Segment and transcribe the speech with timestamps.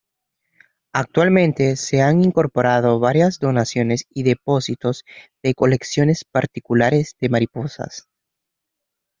[0.93, 5.03] Actualmente se han incorporado varias donaciones y depósitos
[5.43, 8.07] de colecciones particulares de mariposas.